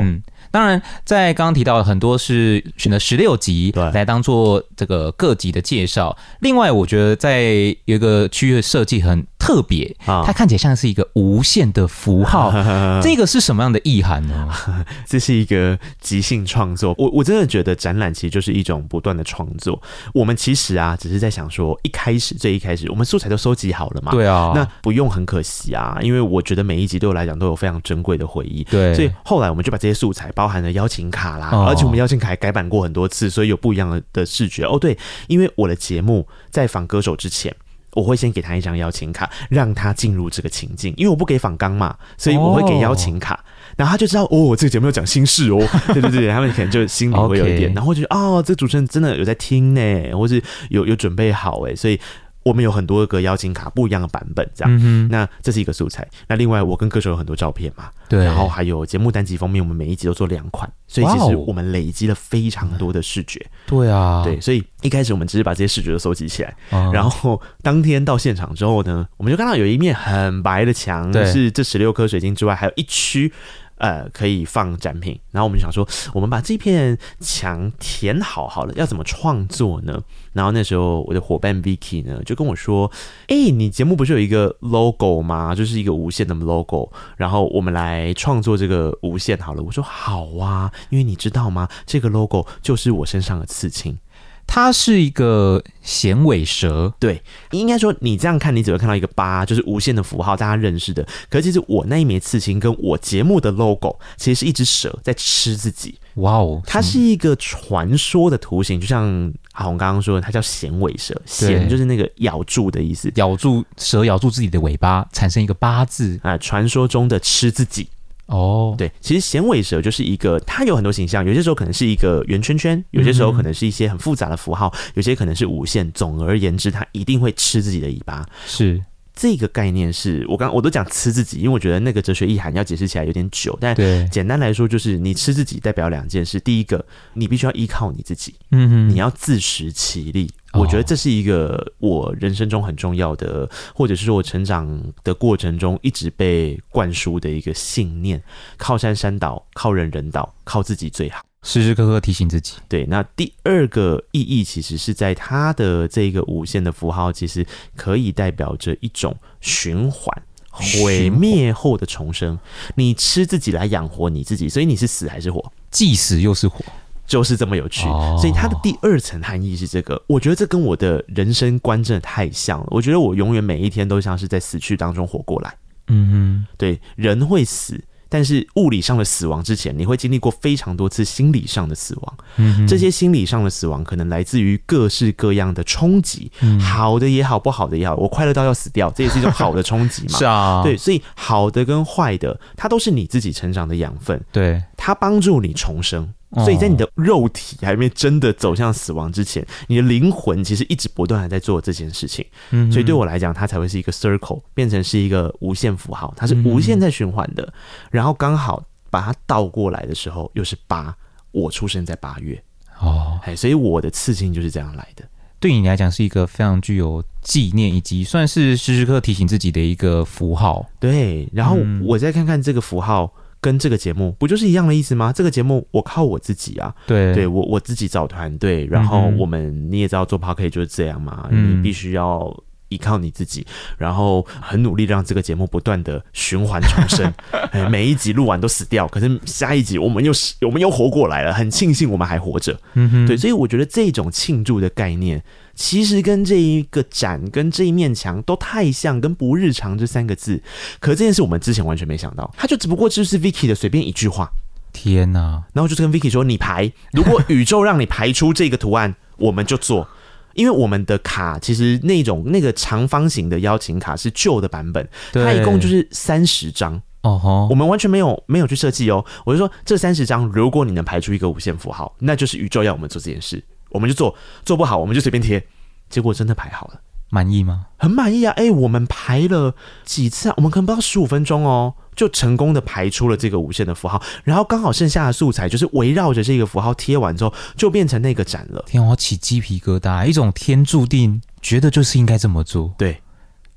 [0.02, 0.22] 嗯。
[0.52, 6.16] 当然，在刚刚提到的很多是选了十六集来当做这个各集的介绍。
[6.40, 12.52] 另外，我觉得在有一个区域的设计很特别，它看起来像是一个无限的符号。
[13.04, 14.50] 这个是什么样的意涵呢？
[15.06, 16.96] 这是一个即兴创作。
[16.98, 19.82] 我我真的觉得展览其实就是一种不断的创作。
[20.14, 24.12] 我们其实啊，只是在想说，一开始最一开始，我们素材都收集好了嘛？
[24.14, 24.54] 对啊。
[24.56, 28.64] 那不用很可惜啊，因为我觉得每一集对我来讲都有非常珍贵的回忆。
[28.64, 28.94] 对。
[28.96, 30.46] 所以后来我们就把这些素材包。
[30.46, 34.78] 包含了邀请卡啦，而且我们邀请卡还改版过很多次，所以有不一样的的视觉哦。
[34.78, 37.52] 对，因为我的节目在访歌手之前，
[37.96, 40.94] 我会先给他一张邀请卡，让他进入这个情境。
[40.98, 43.44] 因为我不给访纲嘛，所以我会给邀请卡，
[43.76, 45.58] 然后他就知道哦，这个节目要讲心事哦。
[45.94, 52.00] 对对对，他们可能就心里会有一点，然后就哦，这个主持人真的有在听呢，或是有有准备好哎，所以。
[52.46, 54.80] 我们有很多个邀请卡，不一样的版本，这样。
[54.82, 56.08] 嗯、那这是一个素材。
[56.28, 58.24] 那另外，我跟歌手有很多照片嘛，对。
[58.24, 63.44] 然后还有节目单集封面，我们每一集都做两款，所以其实我们累积了非常多的视觉。
[63.66, 64.40] 对啊，对。
[64.40, 73.34] 所以一开始我们只是把这些视觉都收集起来，嗯、然后当天到现场之后呢，我们就看到有一面很白的墙，是这十六颗水晶之外，还有一区。
[73.78, 80.02] 呃，可以放展品，然后我们想说，我们把这片墙填好好了，要怎么创作呢？
[80.32, 82.90] 然后那时候我的伙伴 Vicky 呢就跟我说
[83.28, 85.54] ：“哎、你节目不是有一个 logo 吗？
[85.54, 91.68] 就是一个无限的 logo，然后我们来创作这个无限好了。”我说：“好啊，因为你知道吗？
[91.86, 93.98] 这个 logo 就是我身上的刺青。”
[94.48, 101.06] 它是一个衔尾蛇，对，应该说你这样看，你只会看到一个八，就是无限的符号，大家认识的。
[101.30, 105.96] 可是其实我那一枚刺青跟我节目的 logo，其实是一只蛇在吃自己。
[106.16, 109.04] 哇哦，它是一个传说的图形，就像
[109.52, 117.90] 阿红刚刚说的，它叫衔尾蛇，衔就是那个咬住的意思，咬住蛇咬住自己的尾巴，产生一个八字啊，传说中的吃自己。
[118.28, 125.92] 哦，对，其实衔尾蛇就是一个，它有很多形象，有些时候可能是一个圆圈圈，有些时候可能是一些很复杂的符号，有些可能是无限。
[125.92, 128.26] 总而言之，它一定会吃自己的尾巴。
[128.48, 128.82] 是
[129.16, 133.56] 这个概念是，是我刚我都讲吃自己，因为我觉得那个哲学意涵要解释起来有点久。
[133.62, 133.76] 但
[134.10, 136.84] 简单来说，就是你吃自己代表两件事：第一个，
[137.14, 140.30] 你必须要依靠你自己，嗯哼，你要自食其力。
[140.56, 148.22] 我觉得这是一个我人生中很重要的，或者是说我成长的过程中一直被灌输的一个信念：
[148.58, 151.22] 靠山山倒，靠人人倒，靠自己最好。
[151.44, 152.54] 时时刻刻提醒自己。
[152.68, 162.40] 对，那第二个意义其实是在它的这个无限的符号，其实可以代表着一种循环，毁灭后的重生。
[162.74, 165.52] 你吃自己来养活你自己，所以你是死还是活？
[165.70, 166.66] 既死又是活。
[167.08, 167.84] 就是这么有趣，
[168.20, 170.02] 所以它的第二层含义是这个。
[170.08, 172.68] 我觉得这跟我的人生观真的太像了。
[172.72, 175.56] 我觉得我永远每一天都像是在死去当中活过来。
[175.88, 182.18] 嗯哼，对，人会死，但是物理上的死亡之前，你会经历过非常多次心理上的死亡。
[182.38, 187.96] 嗯，这些心理上的死亡可能来自于各式各样的冲击，好的也好，不好的也好。
[187.98, 190.18] 我快乐到要死掉，这也是一种好的冲击嘛？
[190.18, 194.20] 是啊，对，所以好的跟坏的，它都是你自己成长的养分。
[194.32, 196.12] 对，它帮助你重生。
[196.44, 202.26] 所以在你的肉体还没真的走向死亡之前，你的灵魂其实一直不断的在做这件事情。
[202.72, 207.54] 所以对我来讲，它才会是一个 circle，变成是一个无限符号，它是无限在循环的。
[207.90, 210.94] 然后刚好把它倒过来的时候，又是八，
[211.32, 212.44] 我出生在八月
[212.80, 215.04] 哦，哎，所以我的刺青就是这样来的。
[215.40, 220.66] 对你来讲是一个非常具有纪念以及算是时时刻提醒自己的一个符号。
[220.80, 223.14] 对，然后我再看看这个符号。
[223.46, 225.14] 跟这个节目不就是一样的意思吗？
[225.14, 232.36] 这个节目我靠我自己啊，对，对我我自己找团队，然后我们、嗯、你也知道做 Podcast 就是这样嘛，嗯、你必须要
[232.70, 233.46] 依靠你自己，
[233.78, 237.14] 然后很努力让这个节目不断的循环重生，
[237.70, 245.24] 每一集录完都死掉，可是下一集我们又我们又活过来了，很庆幸我们还活着，嗯哼，对，所以我觉得这种庆祝的概念。
[245.56, 250.44] 其实跟这一个展跟这一面墙都太像，跟不日常这三个字，
[250.80, 254.30] 可是这件事我们之前完全没想到，他就只不过就是 Vicky 的随便一句话，
[254.74, 255.42] 天哪！
[255.54, 259.88] 然后就是跟 Vicky 说，你排，如果宇宙让你排出这个图案，我们就做，
[260.34, 266.82] 因为我们的卡其实那种那个长方形的邀请卡是旧的版本，它一共就是三十张。
[267.04, 273.42] 哦吼，我们完全没有没有去设计哦，我就说这三十张，如果你能排出一个无限符号，那就是宇宙要我们做这件事。
[273.76, 275.46] 我们就做，做不好我们就随便贴，
[275.90, 277.68] 结果真的排好了，满意吗？
[277.78, 278.34] 很满意啊！
[278.38, 280.34] 哎、欸，我们排了几次啊？
[280.38, 288.64] 我们可能不到十五分钟哦，就成功的排出了这个无限的符号，然后刚好剩下的素材就是围绕着这个符号贴完之后，就变成那个展了。
[288.66, 292.74] 天，我起鸡皮疙瘩，一种天注定，觉得就是应该这么做。
[292.78, 293.02] 对，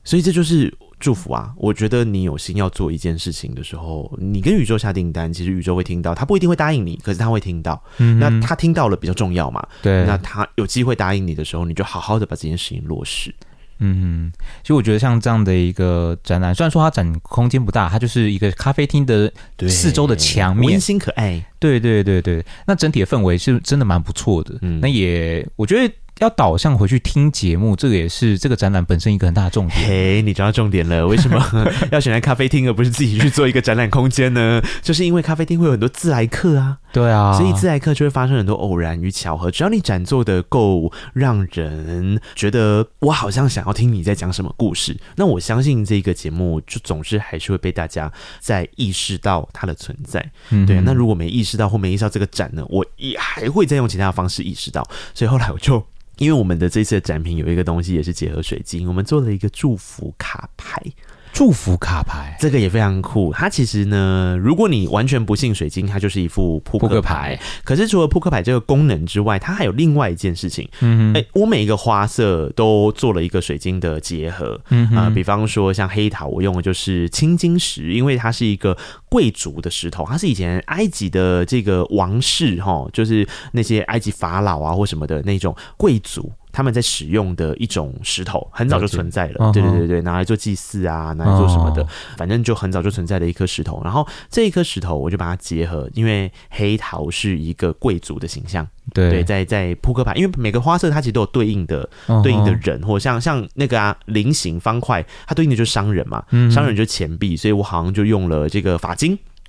[0.08, 0.72] 所以这就是。
[1.00, 1.52] 祝福啊！
[1.56, 7.80] 我觉得你有心要做一件事情的时候，你跟宇宙下订单，其实宇宙会听到，他不一定会答应你，可是他会听到。
[7.98, 9.64] 嗯，那他听到了比较重要嘛？
[9.80, 13.32] 对，那他有机会答应你的时候，你就好好的把这件事情落实。
[13.78, 19.32] 嗯，其实我觉得像这样的一个展览，虽然说它展空间不大，它就是一个咖啡厅的
[19.68, 21.40] 四周的墙面，温馨可爱。
[21.60, 24.58] 对对对对，那整体的氛围是真的蛮不错的。
[24.62, 25.94] 嗯，那也我觉得。
[26.18, 29.88] 要导向回去听节目，这个也是这个展览本身一个很大的重点。
[29.88, 31.06] 嘿，你抓到重点了？
[31.06, 31.38] 为什么
[31.92, 34.60] 要选在咖啡厅，而不是自己去做一个展览空间呢？
[34.82, 36.78] 就是因为咖啡厅会有很多自来客啊。
[36.92, 39.50] 对啊，所以自来客就会发生很多偶然与巧合。
[39.50, 50.24] 只要你展做的够让人觉得我好像想要听你在讲什么故事，那我相信这个节目就总是还是会被大家在意识到它的存在。
[50.50, 50.80] 嗯，对。
[50.80, 54.82] 那如果没意识到或没意识到这个展呢，我也还会再用其他的方式意识到。
[55.14, 55.86] 所以后来我就。
[56.18, 60.82] 因为我们的这次的展品有一个东西也是结合水晶，我们做了一个祝福卡牌。
[61.32, 63.32] 祝福卡牌，这个也非常酷。
[63.32, 67.38] 它其实呢，如果你完全不信水晶，它就是一副扑克牌。
[67.64, 70.68] 可是除了扑克牌这个功能之外，它还有另外一件事情。
[70.80, 74.60] 嗯哼，哎，我每一个花色都做了一个水晶的结合。
[74.70, 78.76] 嗯啊、呃，比方说像黑桃，我用的就是青金石，因为它是一个
[79.08, 86.32] 贵族的石头，它是以前埃及的这个王室哈，就是那些埃及法老啊或什么的那种贵族。
[86.58, 89.52] 他们在使用的一种石头，很早就存在了。
[89.52, 93.80] 对对对对，拿来做祭祀啊，拿来做什么的，反正就很早就存在的一颗石头。
[93.84, 98.66] 然后这一颗石头，我就把它结合，因为黑桃是一个贵族的形象。
[98.92, 101.88] 对对，在在扑克牌，因为每个花色它其实都有对应的
[102.24, 108.96] 对应的人，或像像那个啊菱形方块，它对应的就是商人嘛，商人就是钱币，所以我好像就用了这个发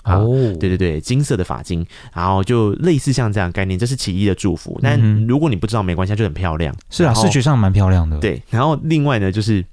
[0.04, 0.14] 晶。
[0.14, 0.28] 哦，
[0.60, 4.80] 对对对，金色的发巾，然后就类似像这样概念，这是其一的祝福。
[4.82, 6.76] 但如果你不知道，没关系，就很漂亮。
[6.90, 8.18] 是啊，视觉上蛮漂亮的。
[8.20, 9.64] 对，然后另外呢，就是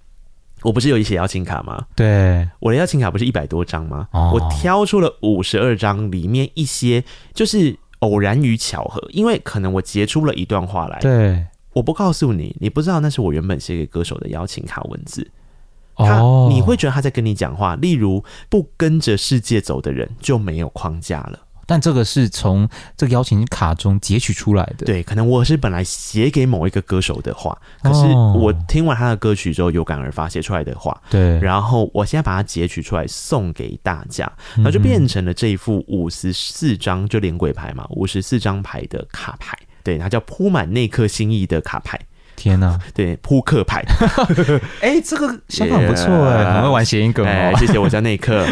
[0.62, 1.84] 我不是有一些邀请卡吗？
[1.94, 4.08] 对，我的邀请卡不是一百多张吗？
[4.12, 10.98] 哦，我挑出了五十二张，里面一些就是偶然与巧合，因为可能我截出了一段话来。
[11.00, 15.30] 对，我不告诉你，你不知道那是我原本写给歌手的邀请卡文字。
[15.96, 21.40] 他你会觉得他在跟你讲话，例如不跟着世界走的人就没有框架了。
[21.68, 24.86] 但这个是从这个邀请卡中截取出来的。
[24.86, 28.06] 对，可能我是本来写给某一个歌手的话，可是
[28.38, 30.96] 我听完他的歌曲之后有感而发写出来的话。
[31.10, 39.58] 对，然后我现在把它截取出来送给大家，然后就变成了这一副五十四张就连鬼牌嘛，五十四张牌的卡牌。
[39.82, 42.00] 对，它叫铺满那颗心意的卡牌。
[42.36, 43.82] 天呐， 对扑克牌，
[44.80, 47.28] 哎、欸，这个想法不错哎，很会玩谐音梗哦。
[47.28, 48.46] 欸、谢谢我家内克，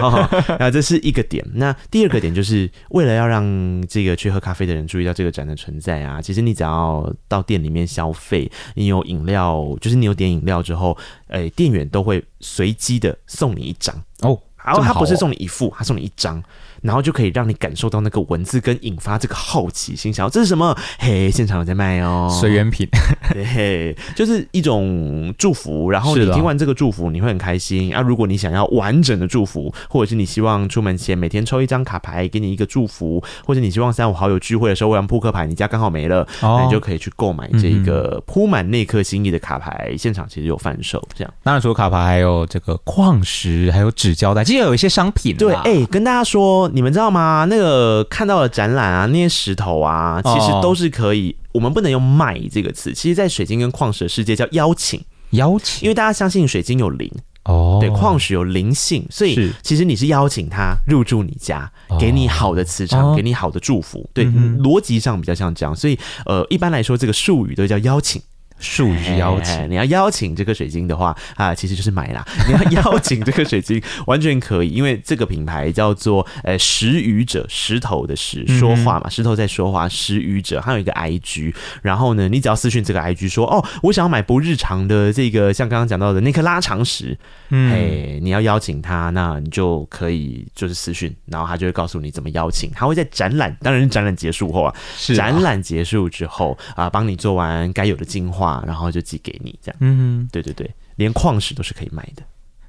[0.59, 1.45] 那这是一个点。
[1.55, 3.45] 那第二个点就是为了要让
[3.87, 10.97] 这个去喝咖啡的人注意到这个展的存在啊，其实你只要到店里面消费，你有饮料，就是你有点饮料之后，
[11.29, 14.39] 哎、欸，店员都会随机的送你一张哦。
[14.65, 16.43] 然后他不是送你一副，他送你一张。
[16.81, 20.77] 然后就可以让你感受到那个文字，跟引发这个好奇心，想要这是什么？
[20.99, 22.87] 嘿，现场有在卖哦，随缘品，
[23.33, 25.91] 对，就是一种祝福。
[25.91, 28.01] 然后你听完这个祝福，你会很开心啊。
[28.01, 41.03] 如果你想要完整的祝福，或者是你希望出门前每天抽一张卡牌给你一个祝福，或者你希望三五好友聚会的时候玩扑克牌，你家刚好没了，哦、那你就可以去购买这个铺满那颗心意的卡牌，现场其实有贩售。
[41.15, 45.37] 这样，当然除了卡牌，还有这个矿石，还有纸胶带，其实有一些商品。
[45.37, 46.71] 对，哎、欸，跟大家说。
[46.75, 47.47] 你们知道吗？
[47.49, 51.35] 那个看到的展览啊，那些石头啊，其实都是可以。
[51.55, 57.11] 我们不能用卖这个词，其实，在水晶跟矿石的世界叫邀请，邀请，因为大家相信水晶有灵
[57.45, 64.11] 哦，对，矿石有灵性，所以其实你是邀请他入住你家，给你好的磁场，给你好的祝福。
[64.13, 68.21] 对，逻辑上比较像这样，所以呃，一般来说，这个术语都叫邀请。
[68.59, 72.25] 术语邀请，你要邀请这个水晶的话啊，其实就是买啦。
[72.47, 87.17] 你要邀请这个水晶，完全可以，因为这个品牌叫做呃石语者，石头的石，说话嘛，石头在说话，石语者，还有一个 IG，然后呢，你只要私讯这个 IG 说，哦，我想要买不日常的这个，像刚刚讲到的那颗拉长石，
[87.51, 95.15] 嗯，哎，你要邀请他，那你就可以就是私讯，然后他就会告诉你怎么邀请，他会在展览，当然是展览结束后啊，是。
[95.15, 98.54] 展览结束之后啊，帮你做完该有的净化。
[98.67, 99.77] 然后就寄给你，这样。
[99.81, 102.23] 嗯哼，对对对，连矿石都是可以卖的。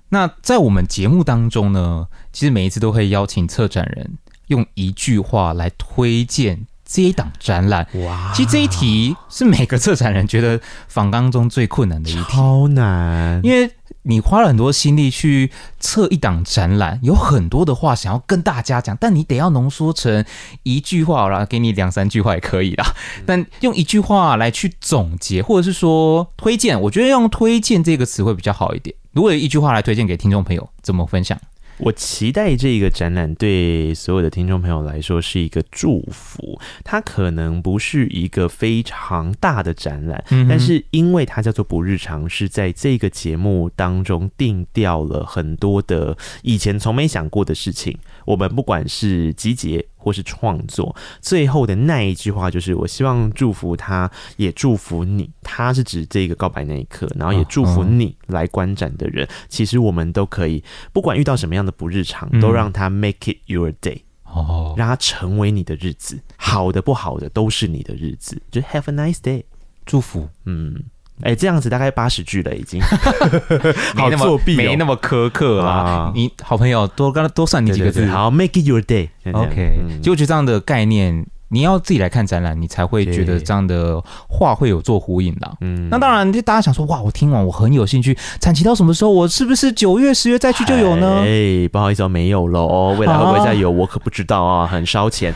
[0.09, 4.17] 那在我们节目当中呢，其实每一次都会邀请策展人
[4.47, 7.87] 用一句话来推荐这一档展览。
[8.05, 13.71] 哇，其实这一题是每个策展人觉得访纲中最困难的一题，超难，因为。
[14.07, 20.23] 你花了很多心力去测一档展览，有很多的话想要跟大家讲，但你得要浓缩成
[20.63, 22.95] 一句话，然后给你两三句话也可以啦。
[23.25, 28.95] 但用一句话来去总结，或者是说推荐，我觉得用推荐这个词会比较好一点。
[29.11, 31.39] 如果有一句话来推荐给听众朋友，怎么分享？
[31.77, 36.59] 我期待这个展览对所有的听众朋友来说是一个祝福。
[36.83, 47.97] 它可能不是一个非常大的展览，嗯、但是因为它叫做不日常，是在这个节目当中定调了很多的以前从没想过的事情。
[48.25, 55.29] 我们不管是集结或是创作，最后的那一句话就是：我希望祝福他，也祝福你。
[55.41, 59.27] 他是指这个告白那一刻，然后也祝福你来观展的人。
[59.47, 68.41] 其实我们都可以，不管遇到什么样的不日常，都让他 make it your day，哦，让他成为你的日子，好的不好的都是你的日子。
[68.51, 69.43] 就 have a nice day，
[69.85, 70.83] 祝福，嗯。
[71.21, 72.81] 哎、欸，这样子大概八十句了，已经
[73.95, 75.71] 好作弊、哦，没那么苛刻啦！
[75.71, 79.09] 啊你好朋友多刚多算你几个字，好，make it your day。
[79.31, 81.25] OK，就我觉得这样的概念。
[81.49, 85.57] 你要自己来看展览，你才会觉得这样的话会有做呼应的。
[85.61, 89.11] 嗯，那当然，就大家想说，哇，我听完我很有兴趣，展期到什么时候？
[89.11, 91.21] 我是不是九月、十月再去就有呢？
[91.23, 92.95] 哎，不好意思，哦没有喽。
[92.97, 93.69] 未来会不会再有？
[93.69, 95.33] 我可不知道啊，很烧钱。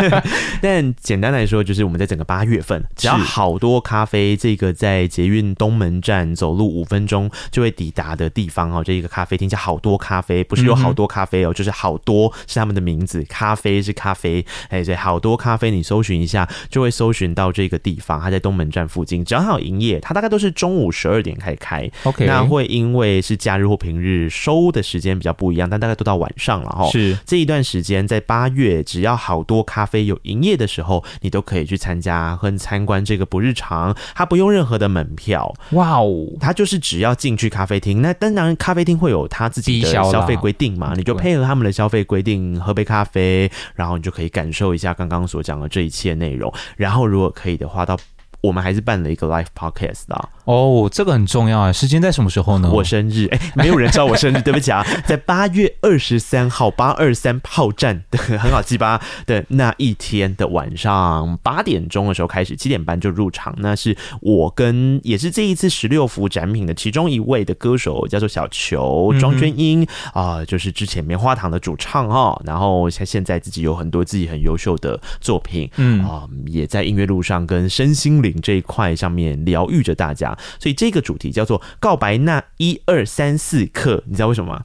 [0.62, 15.38] 但简单来说，就是我们在整个八月份，只要好多咖啡这个在捷运东门站走路五分钟就会抵达的地方哦，这一个咖啡厅叫好多咖啡，不是有好多咖啡哦，就是好多是他们的名字，咖啡是咖啡，哎，对，好多。
[15.42, 21.90] 咖啡，你搜寻一下就会搜寻到这个地方，它在东门站附近，只要它有营业，它大概都是中午十二点开始开。
[22.04, 26.88] OK，那会因为是假日或平日收的时间比较不一样，但大概都到晚上了哈。
[26.90, 35.52] 是这一段时间在八月，只要好多咖啡有营业的时候，你都可以去参加和参观这个不日常，它不用任何的门票。
[35.72, 46.52] 哇哦，它就是只要进去咖啡厅，那当然咖啡厅会有它自己的消费规定嘛，你就配合他们的消费规定喝杯咖啡，然后你就可以感受一下刚刚所讲的这一切内容。
[46.76, 47.98] 然后如果可以的话，到
[48.42, 51.72] 我们还是办了一个 live podcast 的哦，这个很重要啊！
[51.72, 52.68] 时间在什么时候呢？
[52.68, 63.54] 我生日，哎，没有人知道我生日，对不起啊， 在八月二十三号八二三炮战的 很好记吧的那一天的晚上八点钟的时候开始，七点半就入场。
[63.58, 72.36] 那是我跟也是这一次十六幅展品的其中一位的歌手，叫做小球庄娟英啊、呃，就是之前棉花糖的主唱哈。
[72.44, 78.31] 然后他现在自己有很多自己很优秀的作品，嗯啊、呃，也在音乐路上跟身心灵。
[78.40, 84.64] 这一块上面疗愈着大家，所以这个主题叫做“告白那一二三四课”，你知道为什么吗？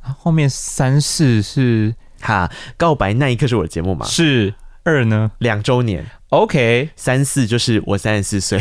[0.00, 4.06] 后面三四是哈，告白那一刻是我的节目吗？
[4.06, 4.54] 是
[4.88, 6.06] 二呢，两周年。
[6.30, 8.58] OK，三四就是我三十四岁，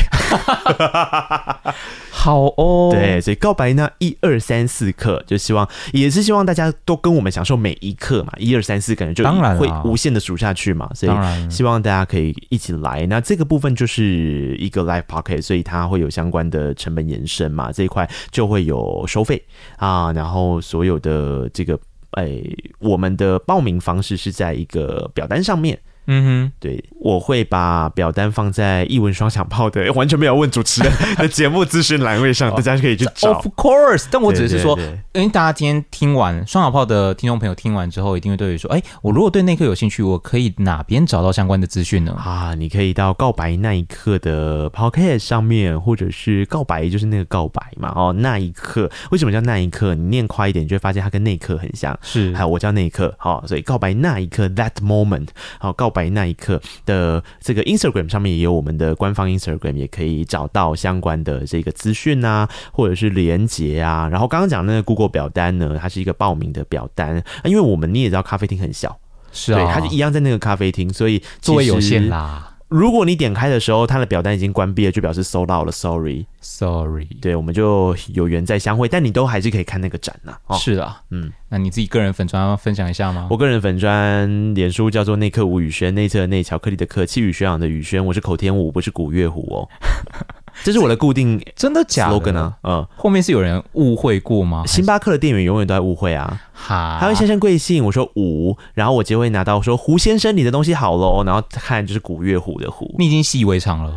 [2.10, 2.90] 好哦。
[2.94, 9.26] 对，所以告白呢一二三四课，就希望也是希望大家都跟我们享受每一刻嘛，一二三四可能就
[9.58, 11.12] 会无限的数下去嘛，所以
[11.50, 13.06] 希望大家可以一起来。
[13.08, 19.44] 那这个部分就是一个 live podcast，所以它会有相关的成本延伸嘛，这一块就会有收费
[19.76, 21.78] 啊，然后所有的这个
[22.12, 22.42] 哎，
[22.80, 25.78] 我们的报名方式是在一个表单上面。
[26.10, 33.34] 嗯哼，对，我会把表单放在一文双响炮的 完全没有问主持人 的节目资讯栏位上，大家可以去找。
[33.34, 34.80] Of course，但我只是说，
[35.14, 42.14] 因为大家今天听完双响炮的听众朋友听完之后，一定会对于说，哎，我如果对那一刻有兴趣，我可以哪边找到相关的资讯呢？
[42.14, 49.94] 啊，你可以到告白那一刻的 Podcast 上面，或者是告白就是那个告白嘛，哦，那一刻为什么叫那一刻？
[49.94, 51.98] 你念快一点，你就会发现它跟那一刻很像。
[52.02, 55.28] 是，还有我叫那一刻，好，所以告白那一刻 That moment，
[55.60, 55.92] 好，告。
[55.98, 64.08] 白那一刻的这个 Instagram 上面也有我们的官方 Instagram，也可以找到相关的这个资讯啊，或者是连结啊。
[64.08, 68.96] 然后刚刚讲那个 Google 表单呢，它是一个报名的表单，因为我们你也知道咖啡厅很小，
[69.32, 72.57] 是啊，对，它就一样在那个咖啡厅，所以座位有限啦。
[72.70, 77.08] 如果你点开的时候，它的表单已经关闭了，就表示 sold out 了，sorry，sorry。
[77.22, 80.56] 对，我们就有缘再相会，但你都还是可以看那个展呐、啊。
[80.56, 83.28] 哦、是啊，嗯，那你自己个人粉专要分享一下吗？
[83.32, 89.70] 我个人粉砖脸书叫做内克吴宇轩，内侧内巧克力的克，气宇轩昂的宇轩，我是口天吴，不是古月虎哦。
[90.64, 92.58] 这是我的固定真的假的啊？
[92.64, 94.64] 嗯，后面是有人误会过吗？
[94.66, 96.42] 星巴克的店员永远都在误会啊。
[96.54, 97.84] 哈，他会先生贵姓？
[97.86, 101.24] 我说吴，然后我就会拿到说胡先生，你的东西好喽。
[101.24, 103.94] 然后看就是古月虎的虎，你已经习以为常了。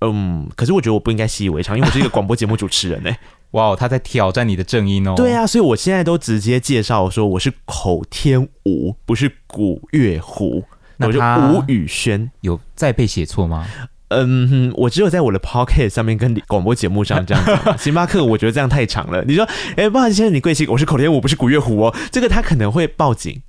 [0.00, 3.18] 嗯，可是我觉得我不应该习以为常，因为我是一个广播节目主持人呢、欸。
[3.52, 5.14] 哇，他在挑战你的正音哦。
[5.16, 10.64] 对啊，所以我现在都直接介绍说我是口天吴，不是古月虎。
[10.96, 13.66] 那我就吴宇轩有再被写错吗？
[14.08, 17.52] 嗯哼，我只有在我的 Pocket 上面跟广播节目上这样子。
[17.78, 19.24] 星巴克我觉得这样太长了。
[19.24, 19.44] 你说，
[19.76, 20.66] 哎、欸，不好意思先生，你贵姓？
[20.70, 21.94] 我是口天我，不是古月虎哦。
[22.12, 23.40] 这个他可能会报警。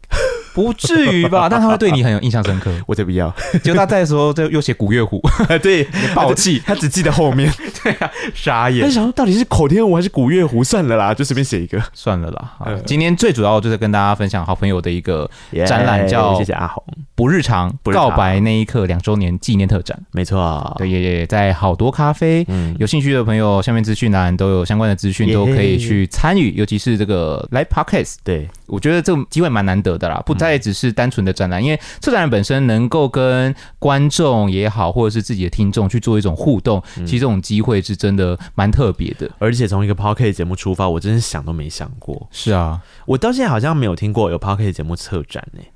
[0.56, 1.48] 不至于吧？
[1.52, 2.72] 但他会对你很有印象深刻。
[2.88, 3.32] 我才不要！
[3.62, 5.22] 结果他在的时候，就又写古月虎，
[5.62, 5.86] 对，
[6.16, 7.52] 暴气，他只记得后面。
[7.84, 8.84] 对啊，傻眼。
[8.84, 10.64] 他想说到底是口天吴还是古月虎？
[10.64, 12.54] 算了啦，就随便写一个，算了啦。
[12.58, 15.30] 好，今天最主要就是跟大家分享好朋友的一个
[15.68, 16.84] 展览，叫谢谢阿红
[17.14, 19.98] 不日常告白那一刻两周年纪念特展。
[20.12, 22.46] 没错，对，也也在好多咖啡。
[22.48, 26.52] 嗯，有兴趣的朋友，下面资讯栏都有相关的资讯，都可以去参与。
[26.56, 31.26] 尤其是这个 Live Podcast，对我觉得这个机会蛮难得的啦，不再只是单纯。
[31.26, 39.28] 的展览，因为策展人本身能够跟观众也好，或者是自己的听众去做一种互动，嗯、其实这种机会是真的蛮特别的。
[39.40, 42.28] 而且从一个 Podcast 节目出发，我真是想都没想过。
[42.30, 45.72] 是啊，我到现在好像没有听过有 Podcast 节目策展呢、欸。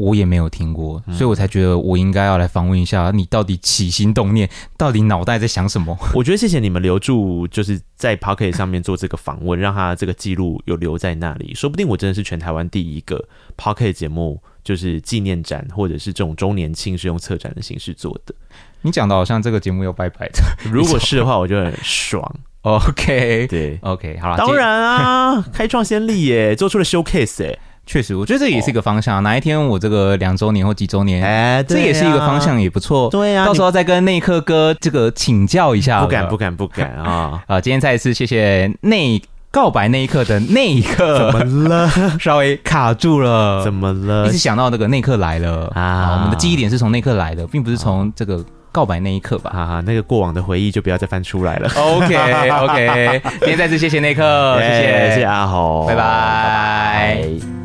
[0.00, 4.48] 我也没有听过，所以我才觉得我应该要来访问一下你，到底起心动念，
[4.78, 5.94] 到底脑袋在想什么？
[6.16, 13.22] 我觉得谢谢你们留住，就是在 Podcast 上面做这个访问，让他这个记录有留在那里，说不定我真的是全台湾第一个
[13.58, 18.34] Podcast 节目，就是纪念展或者是这种周年庆是用策展的形式做的。
[18.80, 20.40] 你讲的好像这个节目要拜拜的，
[20.72, 22.34] 如果是的话，我就很爽。
[22.62, 27.58] OK，对，OK，好了，当然啊，开创先例耶，做出了 showcase 哎。
[27.90, 29.20] 确实，我觉得这也是一个方向。
[29.24, 33.10] 哪一天我这个两周年或几周年，哎，这也是一个方向，也不错。
[33.10, 36.00] 对呀，到时候再跟内克哥这个请教一下。
[36.00, 37.42] 不敢，不敢，不敢啊！
[37.48, 39.20] 啊，今天再一次谢谢内
[39.50, 41.90] 告白那一刻的那一刻，怎么了？
[42.20, 44.28] 稍微卡住了，怎么了？
[44.28, 46.12] 一直想到那个那一刻来了啊！
[46.12, 48.44] 我们的记忆点是从那一刻来的，并不是从这个。
[48.72, 51.68] 告白那一刻吧，哈哈，那个过往的回忆就不要再翻出来了。
[51.74, 57.59] OK OK，今天再次谢谢内克，谢谢谢谢阿红，拜拜。